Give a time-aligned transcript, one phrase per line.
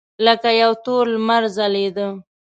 [0.25, 2.07] لکه یو تور لمر ځلېده.